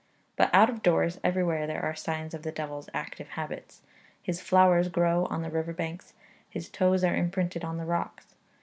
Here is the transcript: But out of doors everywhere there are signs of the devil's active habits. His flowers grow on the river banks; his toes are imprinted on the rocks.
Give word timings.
But 0.35 0.49
out 0.51 0.67
of 0.67 0.81
doors 0.81 1.19
everywhere 1.23 1.67
there 1.67 1.83
are 1.83 1.93
signs 1.93 2.33
of 2.33 2.41
the 2.41 2.51
devil's 2.51 2.89
active 2.91 3.27
habits. 3.27 3.83
His 4.23 4.41
flowers 4.41 4.87
grow 4.89 5.25
on 5.25 5.43
the 5.43 5.51
river 5.51 5.73
banks; 5.73 6.13
his 6.49 6.69
toes 6.69 7.03
are 7.03 7.15
imprinted 7.15 7.63
on 7.63 7.77
the 7.77 7.85
rocks. 7.85 8.33